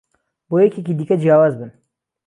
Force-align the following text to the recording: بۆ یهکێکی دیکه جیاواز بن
بۆ 0.49 0.55
یهکێکی 0.63 0.93
دیکه 0.99 1.15
جیاواز 1.21 1.53
بن 1.59 1.71